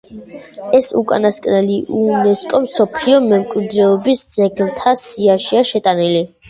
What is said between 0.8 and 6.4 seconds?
უკანასკნელი იუნესკოს მსოფლიო მემკვიდრეობის ძეგლთა სიაშია შეტანილი.